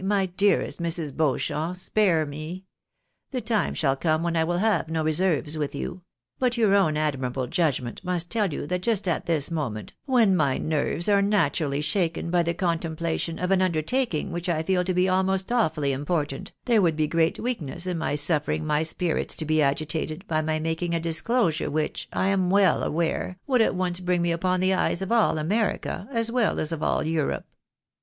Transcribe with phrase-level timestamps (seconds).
[0.03, 1.15] my dearest Mrs.
[1.15, 1.77] Beauchamp!
[1.77, 2.65] spare me!
[3.29, 6.01] The time shall come when I wiU have no reserves with you;
[6.39, 10.57] but your own admirable judgment must tell you that just at this moment, when my
[10.57, 14.93] nerves are naturally shaken by the contemplation of an under taking which I feel to
[14.95, 19.45] be almost awfully important, there would be great weakness in my suffering my spirits to
[19.45, 23.99] be agitated by my making a disclosiu'e which, I am well aware, would at once
[23.99, 27.45] bring upon me the eyes of aU America, as well as of all Europe.